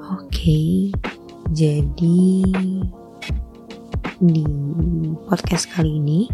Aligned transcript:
Oke, 0.00 0.88
jadi 1.52 2.40
di 4.16 4.48
podcast 5.28 5.68
kali 5.76 6.00
ini 6.00 6.32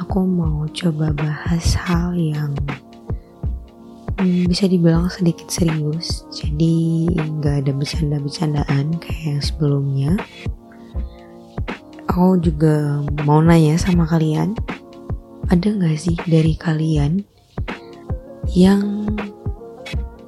aku 0.00 0.24
mau 0.24 0.64
coba 0.72 1.12
bahas 1.12 1.76
hal 1.76 2.16
yang 2.16 2.56
hmm, 4.16 4.48
bisa 4.48 4.64
dibilang 4.64 5.12
sedikit 5.12 5.52
serius. 5.52 6.24
Jadi 6.32 7.12
nggak 7.12 7.68
ada 7.68 7.72
bercanda-bercandaan 7.76 8.96
kayak 8.96 9.24
yang 9.28 9.42
sebelumnya. 9.44 10.16
Aku 12.08 12.40
juga 12.40 13.04
mau 13.28 13.44
nanya 13.44 13.76
sama 13.76 14.08
kalian, 14.08 14.56
ada 15.52 15.68
nggak 15.68 16.00
sih 16.00 16.16
dari 16.24 16.56
kalian 16.56 17.27
yang 18.52 19.04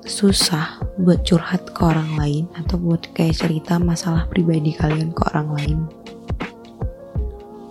susah 0.05 0.83
buat 1.01 1.24
curhat 1.24 1.73
ke 1.73 1.80
orang 1.80 2.19
lain 2.19 2.45
atau 2.59 2.77
buat 2.77 3.01
kayak 3.16 3.38
cerita 3.41 3.80
masalah 3.80 4.28
pribadi 4.28 4.77
kalian 4.77 5.15
ke 5.16 5.23
orang 5.33 5.48
lain. 5.56 5.78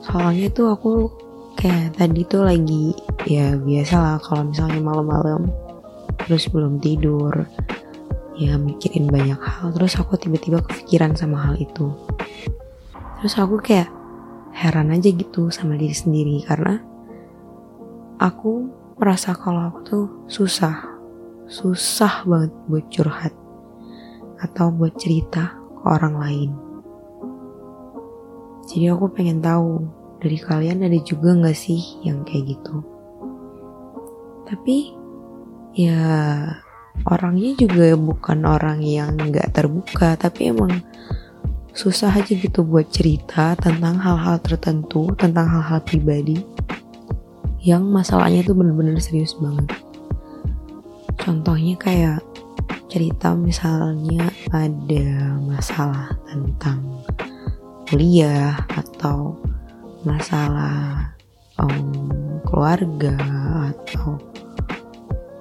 Soalnya 0.01 0.49
tuh 0.49 0.73
aku 0.73 0.93
kayak 1.59 1.99
tadi 1.99 2.25
tuh 2.25 2.47
lagi 2.47 2.95
ya 3.29 3.53
biasa 3.59 3.95
lah 3.99 4.17
kalau 4.23 4.49
misalnya 4.49 4.81
malam-malam 4.81 5.51
terus 6.25 6.47
belum 6.47 6.79
tidur 6.79 7.45
ya 8.39 8.55
mikirin 8.55 9.11
banyak 9.11 9.37
hal 9.37 9.75
terus 9.75 9.99
aku 9.99 10.15
tiba-tiba 10.15 10.63
kepikiran 10.65 11.13
sama 11.13 11.51
hal 11.51 11.59
itu. 11.59 11.93
Terus 13.19 13.35
aku 13.37 13.59
kayak 13.59 13.91
heran 14.55 14.95
aja 14.95 15.11
gitu 15.11 15.53
sama 15.53 15.77
diri 15.77 15.93
sendiri 15.93 16.41
karena 16.47 16.81
aku 18.17 18.71
merasa 18.99 19.31
kalau 19.31 19.71
aku 19.71 19.79
tuh 19.87 20.05
susah. 20.27 20.75
Susah 21.47 22.27
banget 22.27 22.51
buat 22.67 22.85
curhat 22.91 23.33
atau 24.43 24.69
buat 24.69 24.93
cerita 24.99 25.55
ke 25.55 25.83
orang 25.87 26.15
lain. 26.19 26.51
Jadi 28.69 28.85
aku 28.91 29.09
pengen 29.09 29.41
tahu 29.41 29.87
dari 30.19 30.37
kalian 30.37 30.85
ada 30.85 30.99
juga 31.01 31.33
gak 31.33 31.57
sih 31.57 32.03
yang 32.05 32.21
kayak 32.27 32.53
gitu? 32.53 32.83
Tapi 34.45 34.93
ya 35.73 36.03
orangnya 37.07 37.55
juga 37.55 37.95
bukan 37.95 38.43
orang 38.43 38.83
yang 38.83 39.15
gak 39.31 39.55
terbuka 39.55 40.19
tapi 40.19 40.51
emang 40.51 40.83
susah 41.71 42.11
aja 42.11 42.35
gitu 42.35 42.67
buat 42.67 42.91
cerita 42.91 43.55
tentang 43.55 43.95
hal-hal 44.03 44.43
tertentu 44.43 45.15
tentang 45.15 45.47
hal-hal 45.47 45.79
pribadi 45.79 46.43
yang 47.59 47.83
masalahnya 47.91 48.43
tuh 48.43 48.55
bener-bener 48.55 48.95
serius 49.03 49.35
banget. 49.35 49.67
Contohnya 51.19 51.75
kayak 51.75 52.23
cerita 52.89 53.35
misalnya 53.35 54.31
ada 54.49 55.37
masalah 55.43 56.15
tentang 56.25 56.81
kuliah 57.85 58.55
atau 58.73 59.35
masalah 60.07 61.13
um, 61.59 62.09
keluarga 62.47 63.13
atau 63.69 64.17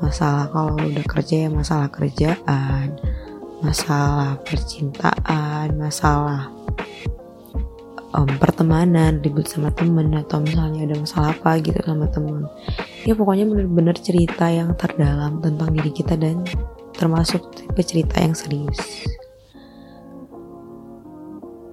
masalah 0.02 0.50
kalau 0.50 0.74
udah 0.76 1.06
kerja 1.06 1.46
ya 1.46 1.50
masalah 1.50 1.88
kerjaan, 1.88 2.98
masalah 3.62 4.36
percintaan, 4.42 5.78
masalah 5.78 6.57
um, 8.14 8.28
pertemanan 8.40 9.20
ribut 9.20 9.48
sama 9.48 9.72
temen 9.74 10.12
atau 10.16 10.40
misalnya 10.40 10.88
ada 10.88 10.96
masalah 10.96 11.30
apa 11.34 11.60
gitu 11.60 11.80
sama 11.84 12.08
temen. 12.08 12.48
Ya 13.04 13.12
pokoknya 13.12 13.44
bener-bener 13.48 13.96
cerita 13.98 14.48
yang 14.48 14.72
terdalam 14.76 15.40
tentang 15.44 15.68
diri 15.72 15.90
kita 15.92 16.16
dan 16.16 16.44
termasuk 16.96 17.52
tipe 17.54 17.80
cerita 17.84 18.20
yang 18.20 18.32
serius. 18.32 18.80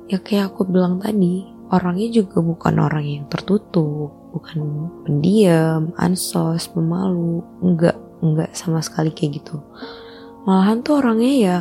Ya 0.06 0.22
kayak 0.22 0.54
aku 0.54 0.70
bilang 0.70 1.02
tadi 1.02 1.50
orangnya 1.74 2.22
juga 2.22 2.46
bukan 2.46 2.78
orang 2.78 3.06
yang 3.06 3.26
tertutup 3.26 4.14
bukan 4.30 4.92
pendiam 5.08 5.90
ansos 5.98 6.70
pemalu 6.70 7.42
enggak 7.64 7.98
enggak 8.22 8.54
sama 8.54 8.86
sekali 8.86 9.10
kayak 9.10 9.42
gitu. 9.42 9.58
Malahan 10.46 10.86
tuh 10.86 11.02
orangnya 11.02 11.34
ya 11.34 11.58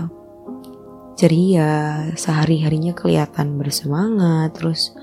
ceria, 1.14 2.10
sehari-harinya 2.18 2.92
kelihatan 2.94 3.58
bersemangat, 3.58 4.54
terus 4.58 4.94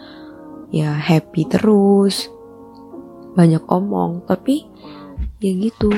ya 0.72 0.96
happy 0.96 1.48
terus, 1.48 2.28
banyak 3.36 3.64
omong, 3.68 4.24
tapi 4.28 4.68
ya 5.40 5.52
gitu. 5.56 5.92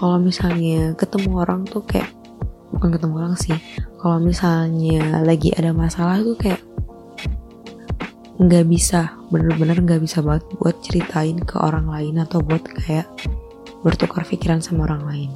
Kalau 0.00 0.16
misalnya 0.16 0.96
ketemu 0.96 1.44
orang 1.44 1.68
tuh 1.68 1.84
kayak 1.84 2.08
bukan 2.72 2.96
ketemu 2.96 3.14
orang 3.20 3.36
sih, 3.36 3.56
kalau 4.00 4.16
misalnya 4.16 5.20
lagi 5.20 5.52
ada 5.52 5.76
masalah 5.76 6.24
tuh 6.24 6.36
kayak 6.40 6.60
nggak 8.40 8.64
bisa, 8.72 9.20
bener-bener 9.28 9.76
nggak 9.84 10.00
bisa 10.00 10.24
banget 10.24 10.48
buat 10.56 10.80
ceritain 10.80 11.36
ke 11.44 11.60
orang 11.60 11.92
lain 11.92 12.24
atau 12.24 12.40
buat 12.40 12.64
kayak 12.64 13.04
bertukar 13.84 14.24
pikiran 14.24 14.60
sama 14.60 14.88
orang 14.88 15.04
lain 15.08 15.30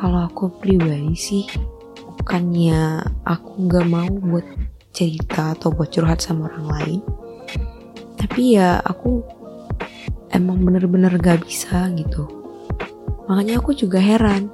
kalau 0.00 0.24
aku 0.24 0.48
pribadi 0.48 1.12
sih 1.12 1.44
bukannya 2.16 3.04
aku 3.28 3.68
nggak 3.68 3.86
mau 3.86 4.08
buat 4.08 4.48
cerita 4.96 5.52
atau 5.52 5.68
buat 5.70 5.92
curhat 5.92 6.24
sama 6.24 6.48
orang 6.48 6.66
lain. 6.72 7.00
Tapi 8.16 8.56
ya 8.56 8.80
aku 8.80 9.20
emang 10.32 10.64
bener-bener 10.64 11.12
gak 11.20 11.44
bisa 11.44 11.92
gitu. 11.94 12.24
Makanya 13.28 13.60
aku 13.60 13.76
juga 13.76 14.00
heran 14.00 14.48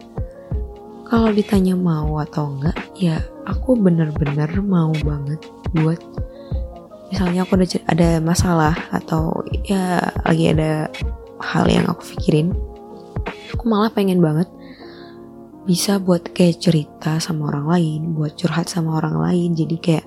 kalau 1.06 1.30
ditanya 1.30 1.78
mau 1.78 2.18
atau 2.18 2.58
enggak 2.58 2.76
ya 2.98 3.22
aku 3.46 3.78
bener-bener 3.78 4.50
mau 4.58 4.90
banget 5.06 5.38
buat 5.70 6.02
misalnya 7.14 7.46
aku 7.46 7.54
ada 7.62 7.66
ada 7.86 8.08
masalah 8.18 8.74
atau 8.90 9.30
ya 9.62 10.02
lagi 10.26 10.50
ada 10.50 10.90
hal 11.38 11.70
yang 11.70 11.86
aku 11.86 12.18
pikirin 12.18 12.50
aku 13.54 13.64
malah 13.70 13.86
pengen 13.94 14.18
banget 14.18 14.50
bisa 15.66 15.98
buat 15.98 16.30
kayak 16.30 16.62
cerita 16.62 17.18
sama 17.18 17.50
orang 17.50 17.66
lain, 17.66 18.00
buat 18.14 18.38
curhat 18.38 18.70
sama 18.70 19.02
orang 19.02 19.18
lain. 19.18 19.58
Jadi 19.58 19.76
kayak 19.82 20.06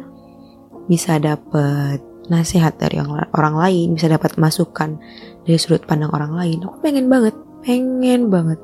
bisa 0.87 1.19
dapet 1.19 1.99
nasihat 2.31 2.79
dari 2.79 2.97
orang 3.35 3.55
lain, 3.59 3.99
bisa 3.99 4.07
dapat 4.07 4.39
masukan 4.39 4.95
dari 5.43 5.59
sudut 5.59 5.83
pandang 5.83 6.15
orang 6.15 6.33
lain. 6.33 6.63
Aku 6.63 6.79
pengen 6.79 7.11
banget, 7.11 7.35
pengen 7.61 8.31
banget. 8.31 8.57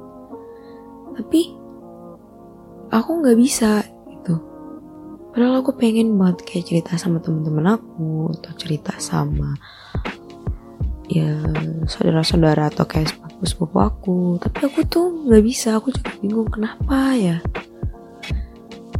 Tapi 1.19 1.41
aku 2.95 3.09
nggak 3.19 3.38
bisa 3.38 3.83
gitu. 4.07 4.39
Padahal 5.35 5.59
aku 5.59 5.75
pengen 5.75 6.16
banget 6.16 6.47
kayak 6.47 6.66
cerita 6.72 6.95
sama 6.95 7.19
teman-teman 7.19 7.75
aku 7.75 8.31
atau 8.39 8.56
cerita 8.56 8.95
sama 9.03 9.51
ya 11.06 11.38
saudara-saudara 11.85 12.73
atau 12.73 12.85
kayak 12.89 13.13
sepupu-sepupu 13.35 13.78
aku. 13.84 14.19
Tapi 14.40 14.59
aku 14.72 14.79
tuh 14.88 15.28
nggak 15.28 15.44
bisa. 15.44 15.75
Aku 15.75 15.91
juga 15.91 16.16
bingung 16.23 16.47
kenapa 16.47 17.19
ya? 17.19 17.44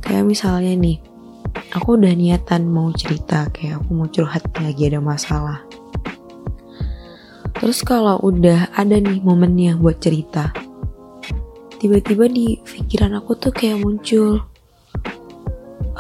Kayak 0.04 0.28
misalnya 0.28 0.76
nih 0.76 1.00
aku 1.72 1.96
udah 1.96 2.12
niatan 2.12 2.68
mau 2.68 2.92
cerita 2.92 3.48
kayak 3.50 3.80
aku 3.80 3.90
mau 3.96 4.08
curhat 4.12 4.44
lagi 4.60 4.92
ada 4.92 5.00
masalah. 5.00 5.64
Terus 7.56 7.80
kalau 7.88 8.20
udah 8.20 8.76
ada 8.76 9.00
nih 9.00 9.24
momennya 9.24 9.80
buat 9.80 10.04
cerita 10.04 10.52
tiba-tiba 11.86 12.26
di 12.26 12.58
pikiran 12.66 13.14
aku 13.22 13.38
tuh 13.38 13.54
kayak 13.54 13.78
muncul 13.78 14.42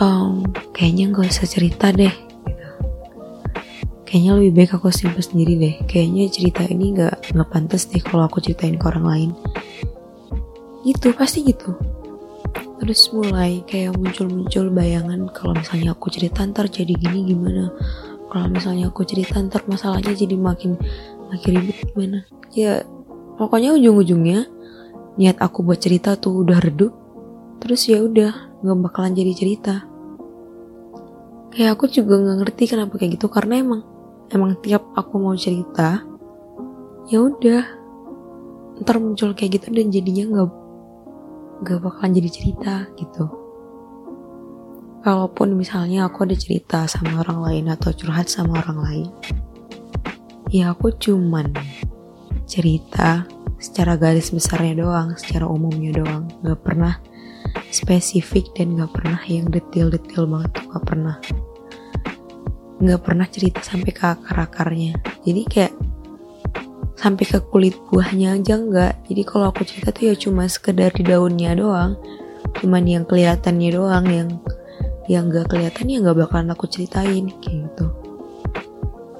um, 0.01 0.41
kayaknya 0.73 1.13
gak 1.13 1.29
usah 1.29 1.45
cerita 1.45 1.93
deh 1.93 2.24
kayaknya 4.15 4.39
lebih 4.39 4.53
baik 4.55 4.79
aku 4.79 4.95
simpen 4.95 5.19
sendiri 5.19 5.59
deh. 5.59 5.75
Kayaknya 5.91 6.31
cerita 6.31 6.63
ini 6.63 6.95
nggak 6.95 7.35
nggak 7.35 7.49
pantas 7.51 7.91
deh 7.91 7.99
kalau 7.99 8.23
aku 8.23 8.39
ceritain 8.39 8.79
ke 8.79 8.85
orang 8.87 9.03
lain. 9.03 9.29
Gitu 10.87 11.11
pasti 11.11 11.43
gitu. 11.43 11.75
Terus 12.79 13.11
mulai 13.11 13.67
kayak 13.67 13.99
muncul-muncul 13.99 14.71
bayangan 14.71 15.27
kalau 15.35 15.51
misalnya 15.59 15.91
aku 15.91 16.07
cerita 16.15 16.47
ntar 16.47 16.71
jadi 16.71 16.95
gini 16.95 17.27
gimana. 17.27 17.75
Kalau 18.31 18.47
misalnya 18.47 18.87
aku 18.87 19.03
cerita 19.03 19.35
ntar 19.35 19.67
masalahnya 19.67 20.15
jadi 20.15 20.39
makin 20.39 20.79
makin 21.27 21.51
ribet 21.51 21.83
gimana. 21.91 22.23
Ya 22.55 22.87
pokoknya 23.35 23.75
ujung-ujungnya 23.75 24.47
niat 25.19 25.43
aku 25.43 25.59
buat 25.59 25.83
cerita 25.83 26.15
tuh 26.15 26.47
udah 26.47 26.63
redup. 26.63 26.95
Terus 27.59 27.83
ya 27.91 27.99
udah 27.99 28.63
nggak 28.63 28.79
bakalan 28.79 29.11
jadi 29.11 29.35
cerita. 29.35 29.83
Kayak 31.51 31.75
aku 31.75 31.91
juga 31.91 32.15
nggak 32.15 32.47
ngerti 32.47 32.63
kenapa 32.71 32.95
kayak 32.95 33.19
gitu 33.19 33.27
karena 33.27 33.59
emang 33.59 33.83
emang 34.31 34.57
tiap 34.61 34.85
aku 34.97 35.21
mau 35.21 35.35
cerita 35.37 36.01
ya 37.09 37.21
udah. 37.21 37.63
Ntar 38.75 38.99
muncul 38.99 39.31
kayak 39.31 39.61
gitu 39.61 39.67
dan 39.71 39.87
jadinya 39.87 40.25
nggak 40.35 40.49
nggak 41.63 41.79
bakalan 41.79 42.11
jadi 42.11 42.29
cerita 42.29 42.73
gitu. 42.99 43.25
Kalaupun 45.05 45.53
misalnya 45.53 46.09
aku 46.09 46.25
ada 46.25 46.35
cerita 46.35 46.89
sama 46.89 47.21
orang 47.21 47.39
lain 47.45 47.65
atau 47.71 47.93
curhat 47.93 48.25
sama 48.25 48.57
orang 48.59 48.79
lain 48.81 49.09
ya 50.55 50.71
aku 50.71 50.93
cuman 50.93 51.51
cerita 52.45 53.25
secara 53.57 53.97
garis 53.97 54.29
besarnya 54.29 54.85
doang 54.85 55.17
secara 55.17 55.49
umumnya 55.49 55.99
doang. 55.99 56.29
Nggak 56.45 56.59
pernah 56.61 56.93
spesifik 57.73 58.53
dan 58.55 58.77
nggak 58.77 58.91
pernah 58.93 59.19
yang 59.27 59.49
detail-detail 59.49 60.29
banget 60.29 60.49
tuh 60.55 60.65
nggak 60.69 60.85
pernah 60.85 61.15
nggak 62.79 63.01
pernah 63.01 63.27
cerita 63.29 63.63
sampai 63.63 63.91
ke 63.95 64.03
akar-akarnya. 64.03 64.99
Jadi 65.23 65.41
kayak 65.47 65.73
sampai 66.95 67.25
ke 67.27 67.39
kulit 67.47 67.75
buahnya 67.91 68.39
aja 68.39 68.55
nggak. 68.59 69.07
Jadi 69.07 69.21
kalau 69.23 69.51
aku 69.51 69.63
cerita 69.63 69.91
tuh 69.91 70.11
ya 70.11 70.15
cuma 70.15 70.47
sekedar 70.47 70.91
di 70.95 71.03
daunnya 71.03 71.55
doang. 71.55 71.95
Cuman 72.55 72.83
yang 72.87 73.03
kelihatannya 73.03 73.69
doang 73.71 74.05
yang 74.07 74.29
yang 75.05 75.29
gak 75.29 75.53
kelihatan 75.53 75.85
ya 75.85 76.01
nggak 76.01 76.17
bakalan 76.17 76.49
aku 76.49 76.65
ceritain 76.65 77.29
kayak 77.37 77.69
gitu. 77.69 77.85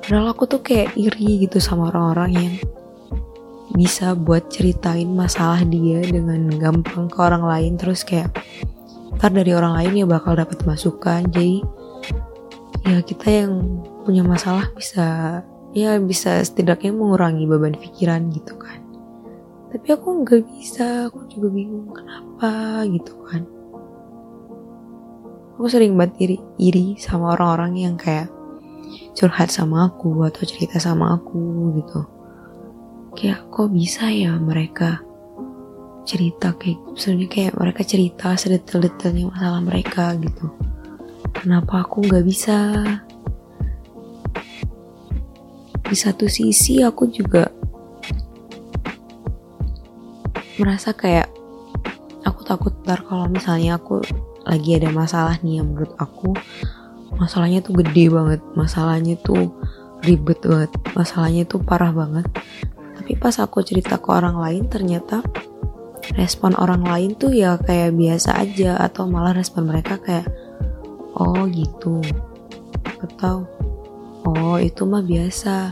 Padahal 0.02 0.34
aku 0.34 0.50
tuh 0.50 0.62
kayak 0.66 0.98
iri 0.98 1.46
gitu 1.46 1.62
sama 1.62 1.94
orang-orang 1.94 2.32
yang 2.34 2.54
bisa 3.76 4.16
buat 4.18 4.50
ceritain 4.50 5.10
masalah 5.12 5.62
dia 5.68 6.02
dengan 6.02 6.50
gampang 6.58 7.06
ke 7.06 7.18
orang 7.22 7.46
lain. 7.46 7.78
Terus 7.78 8.02
kayak 8.02 8.34
ntar 9.22 9.30
dari 9.30 9.54
orang 9.54 9.78
lain 9.78 9.94
ya 10.02 10.06
bakal 10.10 10.34
dapat 10.34 10.62
masukan. 10.66 11.26
Jadi 11.30 11.62
ya 12.86 13.02
kita 13.02 13.28
yang 13.34 13.82
punya 14.06 14.22
masalah 14.22 14.70
bisa 14.78 15.42
ya 15.74 15.98
bisa 15.98 16.38
setidaknya 16.46 16.94
mengurangi 16.94 17.50
beban 17.50 17.74
pikiran 17.74 18.30
gitu 18.30 18.54
kan. 18.62 18.80
Tapi 19.74 19.88
aku 19.92 20.24
nggak 20.24 20.42
bisa 20.56 21.10
aku 21.10 21.26
juga 21.28 21.50
bingung 21.52 21.90
kenapa 21.92 22.86
gitu 22.88 23.14
kan. 23.26 23.44
Aku 25.58 25.66
sering 25.68 25.98
banget 25.98 26.16
iri, 26.22 26.38
iri 26.62 26.86
sama 27.02 27.34
orang-orang 27.34 27.74
yang 27.80 27.96
kayak 27.98 28.30
curhat 29.18 29.50
sama 29.50 29.90
aku 29.90 30.22
atau 30.24 30.44
cerita 30.46 30.78
sama 30.78 31.18
aku 31.18 31.74
gitu. 31.82 32.02
Kayak 33.18 33.50
kok 33.50 33.72
bisa 33.72 34.12
ya 34.12 34.36
mereka 34.38 35.02
cerita 36.06 36.54
kayak 36.54 36.80
sebenarnya 36.94 37.30
kayak 37.34 37.54
mereka 37.58 37.82
cerita 37.82 38.38
sedetail-detailnya 38.38 39.26
masalah 39.34 39.62
mereka 39.64 40.14
gitu 40.22 40.54
kenapa 41.36 41.84
aku 41.84 42.08
nggak 42.08 42.26
bisa? 42.26 42.58
Di 45.86 45.96
satu 45.96 46.26
sisi 46.26 46.82
aku 46.82 47.12
juga 47.12 47.52
merasa 50.56 50.96
kayak 50.96 51.28
aku 52.24 52.42
takut 52.48 52.74
ntar 52.88 53.04
kalau 53.04 53.28
misalnya 53.28 53.76
aku 53.76 54.00
lagi 54.48 54.80
ada 54.80 54.90
masalah 54.90 55.36
nih 55.44 55.60
yang 55.60 55.76
menurut 55.76 55.92
aku 56.00 56.32
masalahnya 57.20 57.60
tuh 57.60 57.82
gede 57.84 58.08
banget 58.08 58.42
masalahnya 58.56 59.16
tuh 59.20 59.52
ribet 60.04 60.40
banget 60.42 60.72
masalahnya 60.96 61.44
tuh 61.46 61.60
parah 61.62 61.92
banget. 61.92 62.26
Tapi 62.96 63.14
pas 63.22 63.38
aku 63.38 63.62
cerita 63.62 64.02
ke 64.02 64.10
orang 64.10 64.42
lain 64.42 64.66
ternyata 64.66 65.22
respon 66.14 66.54
orang 66.58 66.86
lain 66.86 67.18
tuh 67.18 67.34
ya 67.34 67.58
kayak 67.58 67.98
biasa 67.98 68.38
aja 68.38 68.78
atau 68.78 69.10
malah 69.10 69.34
respon 69.34 69.66
mereka 69.66 69.98
kayak 69.98 70.30
oh 71.16 71.48
gitu. 71.50 72.04
Atau 73.02 73.48
oh 74.28 74.58
itu 74.60 74.84
mah 74.84 75.04
biasa. 75.04 75.72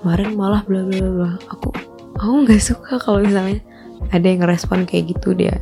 Kemarin 0.00 0.36
malah 0.36 0.62
bla 0.68 0.84
bla 0.84 1.08
bla 1.08 1.32
aku 1.48 1.72
aku 2.20 2.34
nggak 2.44 2.60
suka 2.60 3.00
kalau 3.00 3.24
misalnya 3.24 3.64
ada 4.12 4.26
yang 4.28 4.44
ngerespon 4.44 4.84
kayak 4.84 5.16
gitu 5.16 5.32
dia. 5.32 5.56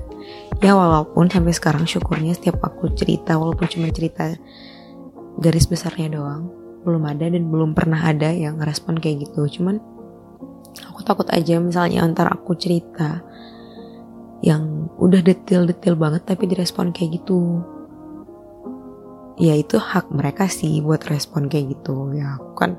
Ya 0.62 0.78
walaupun 0.78 1.26
sampai 1.26 1.54
sekarang 1.54 1.86
syukurnya 1.86 2.34
setiap 2.38 2.62
aku 2.62 2.94
cerita 2.94 3.34
walaupun 3.34 3.66
cuma 3.66 3.90
cerita 3.90 4.34
garis 5.42 5.66
besarnya 5.66 6.12
doang 6.12 6.50
belum 6.82 7.02
ada 7.06 7.30
dan 7.30 7.46
belum 7.46 7.78
pernah 7.78 7.98
ada 7.98 8.30
yang 8.30 8.58
ngerespon 8.58 8.98
kayak 8.98 9.26
gitu. 9.30 9.58
Cuman 9.58 9.78
aku 10.86 11.00
takut 11.06 11.26
aja 11.30 11.58
misalnya 11.62 12.02
antar 12.02 12.30
aku 12.30 12.54
cerita 12.58 13.22
yang 14.42 14.90
udah 14.98 15.22
detail-detail 15.22 15.94
banget 15.94 16.26
tapi 16.26 16.50
direspon 16.50 16.90
kayak 16.90 17.22
gitu 17.22 17.62
ya 19.40 19.54
itu 19.56 19.80
hak 19.80 20.12
mereka 20.12 20.48
sih 20.48 20.80
buat 20.84 21.04
respon 21.08 21.48
kayak 21.48 21.78
gitu. 21.78 22.12
Ya 22.16 22.36
aku 22.36 22.52
kan 22.56 22.76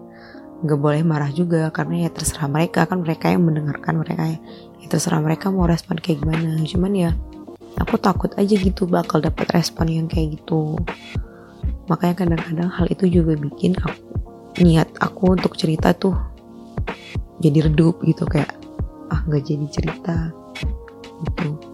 nggak 0.63 0.79
boleh 0.79 1.01
marah 1.03 1.31
juga 1.33 1.69
karena 1.73 2.07
ya 2.07 2.09
terserah 2.13 2.49
mereka. 2.49 2.85
Kan 2.85 3.01
mereka 3.01 3.31
yang 3.31 3.43
mendengarkan 3.45 4.01
mereka 4.01 4.23
ya, 4.27 4.37
ya 4.81 4.87
terserah 4.89 5.21
mereka 5.23 5.49
mau 5.49 5.65
respon 5.65 5.97
kayak 5.97 6.21
gimana. 6.21 6.59
Cuman 6.63 6.91
ya 6.93 7.11
aku 7.79 7.97
takut 7.97 8.31
aja 8.37 8.55
gitu 8.55 8.85
bakal 8.85 9.23
dapat 9.23 9.49
respon 9.53 9.89
yang 9.89 10.07
kayak 10.09 10.39
gitu. 10.39 10.77
Makanya 11.89 12.15
kadang-kadang 12.25 12.69
hal 12.71 12.87
itu 12.87 13.09
juga 13.09 13.35
bikin 13.35 13.75
aku 13.79 13.99
niat 14.61 14.87
aku 15.01 15.33
untuk 15.33 15.57
cerita 15.57 15.91
tuh 15.97 16.15
jadi 17.41 17.71
redup 17.71 17.99
gitu. 18.05 18.23
Kayak 18.29 18.55
ah 19.11 19.21
nggak 19.27 19.43
jadi 19.45 19.65
cerita 19.69 20.31
gitu 21.23 21.72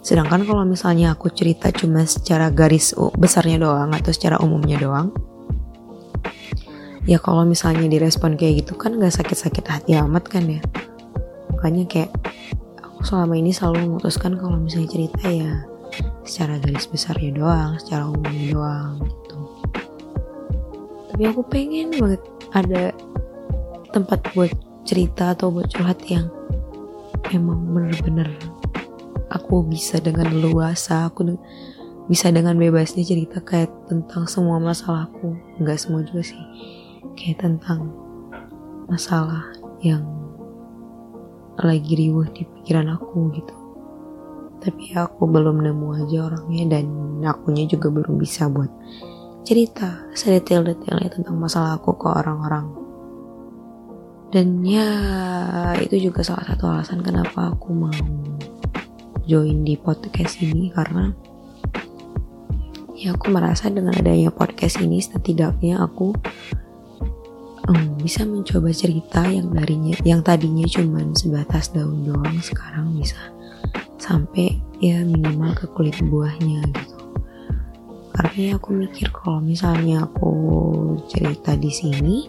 sedangkan 0.00 0.48
kalau 0.48 0.64
misalnya 0.64 1.12
aku 1.12 1.28
cerita 1.28 1.68
cuma 1.72 2.08
secara 2.08 2.48
garis 2.48 2.96
besarnya 3.16 3.60
doang 3.60 3.92
atau 3.92 4.12
secara 4.12 4.40
umumnya 4.40 4.80
doang 4.80 5.12
ya 7.04 7.20
kalau 7.20 7.44
misalnya 7.44 7.84
direspon 7.88 8.36
kayak 8.36 8.64
gitu 8.64 8.76
kan 8.76 8.96
nggak 8.96 9.12
sakit-sakit 9.12 9.64
hati 9.68 9.96
amat 10.00 10.24
kan 10.28 10.44
ya 10.48 10.60
makanya 11.52 11.84
kayak 11.84 12.10
aku 12.80 13.04
selama 13.04 13.36
ini 13.36 13.52
selalu 13.52 13.88
memutuskan 13.88 14.36
kalau 14.40 14.56
misalnya 14.56 14.88
cerita 14.88 15.24
ya 15.28 15.70
secara 16.24 16.62
garis 16.62 16.86
besarnya 16.86 17.30
doang, 17.34 17.70
secara 17.82 18.06
umumnya 18.06 18.46
doang 18.54 18.92
gitu. 19.02 19.38
Tapi 21.10 21.22
aku 21.26 21.42
pengen 21.50 21.90
banget 21.98 22.22
ada 22.54 22.94
tempat 23.90 24.22
buat 24.32 24.52
cerita 24.86 25.34
atau 25.34 25.50
buat 25.50 25.68
curhat 25.68 26.00
yang 26.06 26.30
emang 27.34 27.66
bener-bener 27.74 28.30
aku 29.30 29.62
bisa 29.64 30.02
dengan 30.02 30.28
luasa, 30.34 31.06
aku 31.06 31.38
bisa 32.10 32.28
dengan 32.34 32.58
bebasnya 32.58 33.06
cerita 33.06 33.38
kayak 33.40 33.70
tentang 33.86 34.26
semua 34.26 34.58
masalahku. 34.58 35.38
Enggak 35.62 35.78
semua 35.78 36.02
juga 36.02 36.26
sih. 36.26 36.42
Kayak 37.14 37.46
tentang 37.46 37.94
masalah 38.90 39.54
yang 39.80 40.02
lagi 41.60 41.92
riuh 41.92 42.26
di 42.32 42.42
pikiran 42.42 42.90
aku 42.96 43.30
gitu 43.36 43.54
tapi 44.60 44.92
aku 44.92 45.24
belum 45.24 45.64
nemu 45.64 46.04
aja 46.04 46.28
orangnya 46.28 46.78
dan 46.78 46.86
akunya 47.24 47.64
juga 47.64 47.88
belum 47.88 48.20
bisa 48.20 48.46
buat 48.52 48.68
cerita 49.40 50.04
sedetail-detailnya 50.12 51.08
tentang 51.08 51.40
masalah 51.40 51.80
aku 51.80 51.96
ke 51.96 52.06
orang-orang 52.06 52.68
dan 54.30 54.60
ya 54.62 54.88
itu 55.80 56.12
juga 56.12 56.20
salah 56.20 56.44
satu 56.44 56.64
alasan 56.68 57.00
kenapa 57.00 57.56
aku 57.56 57.72
mau 57.72 57.96
join 59.30 59.62
di 59.62 59.78
podcast 59.78 60.42
ini 60.42 60.74
karena 60.74 61.14
ya 62.98 63.14
aku 63.14 63.30
merasa 63.30 63.70
dengan 63.70 63.94
adanya 63.94 64.34
podcast 64.34 64.82
ini 64.82 64.98
setidaknya 64.98 65.78
aku 65.78 66.10
um, 67.70 67.86
bisa 68.02 68.26
mencoba 68.26 68.74
cerita 68.74 69.22
yang 69.30 69.54
darinya 69.54 69.94
yang 70.02 70.26
tadinya 70.26 70.66
cuman 70.66 71.14
sebatas 71.14 71.70
daun 71.70 72.02
doang 72.02 72.42
sekarang 72.42 72.98
bisa 72.98 73.30
sampai 74.02 74.58
ya 74.82 75.06
minimal 75.06 75.54
ke 75.54 75.70
kulit 75.70 75.94
buahnya 76.02 76.66
gitu. 76.74 76.96
Karena 78.10 78.38
ya 78.42 78.52
aku 78.58 78.74
mikir 78.74 79.14
kalau 79.14 79.38
misalnya 79.38 80.02
aku 80.10 80.32
cerita 81.06 81.54
di 81.54 81.70
sini 81.70 82.26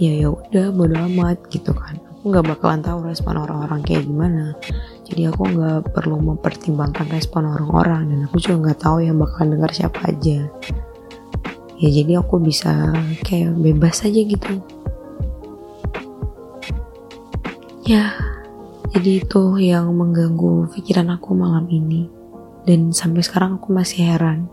ya 0.00 0.16
ya 0.16 0.32
udah 0.32 0.72
bodo 0.72 0.96
amat 0.96 1.44
gitu 1.52 1.76
kan. 1.76 2.00
Aku 2.00 2.32
nggak 2.32 2.56
bakalan 2.56 2.80
tahu 2.80 3.04
respon 3.04 3.36
orang-orang 3.36 3.84
kayak 3.84 4.08
gimana 4.08 4.56
jadi 5.10 5.34
aku 5.34 5.42
nggak 5.42 5.90
perlu 5.90 6.22
mempertimbangkan 6.22 7.10
respon 7.10 7.50
orang-orang 7.50 8.14
dan 8.14 8.18
aku 8.30 8.38
juga 8.38 8.70
nggak 8.70 8.78
tahu 8.78 9.02
yang 9.02 9.18
bakalan 9.18 9.58
dengar 9.58 9.74
siapa 9.74 10.06
aja. 10.06 10.46
Ya 11.82 11.88
jadi 11.90 12.22
aku 12.22 12.38
bisa 12.38 12.94
kayak 13.26 13.58
bebas 13.58 14.06
aja 14.06 14.20
gitu. 14.22 14.62
Ya 17.82 18.14
jadi 18.94 19.26
itu 19.26 19.42
yang 19.58 19.90
mengganggu 19.98 20.70
pikiran 20.78 21.10
aku 21.18 21.34
malam 21.34 21.66
ini. 21.66 22.06
Dan 22.62 22.94
sampai 22.94 23.26
sekarang 23.26 23.58
aku 23.58 23.74
masih 23.74 24.06
heran. 24.14 24.46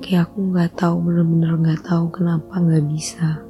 Kayak 0.00 0.32
aku 0.32 0.48
nggak 0.48 0.80
tahu 0.80 0.96
bener-bener 1.04 1.52
nggak 1.60 1.84
tahu 1.84 2.08
kenapa 2.08 2.56
nggak 2.56 2.88
bisa. 2.88 3.44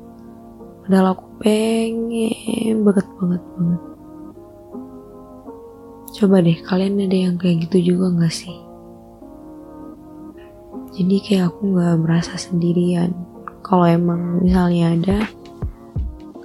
Padahal 0.83 1.14
aku 1.14 1.26
pengen 1.38 2.83
banget 2.83 3.07
banget 3.23 3.43
banget 3.55 3.96
coba 6.16 6.40
deh 6.40 6.56
kalian 6.64 7.04
ada 7.04 7.18
yang 7.28 7.37
kayak 7.37 7.68
gitu 7.68 7.92
juga 7.92 8.08
nggak 8.16 8.32
sih? 8.32 8.56
Jadi 10.96 11.16
kayak 11.20 11.52
aku 11.52 11.76
nggak 11.76 11.94
merasa 12.00 12.40
sendirian. 12.40 13.12
Kalau 13.61 13.85
emang 13.85 14.40
misalnya 14.40 14.96
ada 14.96 15.18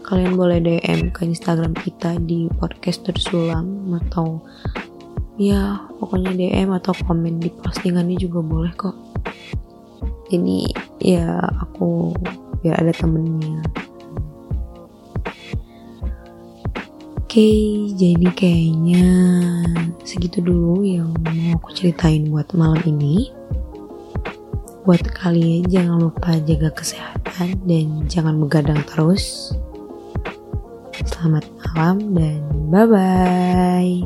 kalian 0.04 0.36
boleh 0.36 0.60
DM 0.60 1.16
ke 1.16 1.24
Instagram 1.24 1.72
kita 1.72 2.20
di 2.20 2.52
podcast 2.60 3.08
tersulam 3.08 3.96
atau 3.96 4.44
ya 5.40 5.80
pokoknya 6.04 6.36
DM 6.36 6.76
atau 6.76 6.92
komen 7.08 7.40
di 7.40 7.48
postingannya 7.48 8.20
juga 8.20 8.44
boleh 8.44 8.76
kok. 8.76 8.98
Jadi 10.28 10.68
ya 11.00 11.40
aku 11.64 12.12
biar 12.60 12.76
ada 12.76 12.92
temennya 12.92 13.64
Oke, 17.32 17.88
jadi 17.96 18.28
kayaknya 18.36 19.08
segitu 20.04 20.44
dulu 20.44 20.84
yang 20.84 21.16
mau 21.24 21.64
aku 21.64 21.72
ceritain 21.72 22.28
buat 22.28 22.52
malam 22.52 22.84
ini. 22.84 23.32
Buat 24.84 25.16
kalian 25.16 25.64
jangan 25.72 26.12
lupa 26.12 26.36
jaga 26.44 26.76
kesehatan 26.76 27.56
dan 27.64 28.04
jangan 28.12 28.36
begadang 28.36 28.84
terus. 28.84 29.56
Selamat 31.08 31.48
malam 31.72 32.20
dan 32.20 32.44
bye-bye. 32.68 34.04